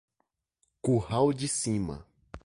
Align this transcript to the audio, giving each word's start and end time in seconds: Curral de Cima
Curral 0.81 1.31
de 1.31 1.47
Cima 1.47 2.07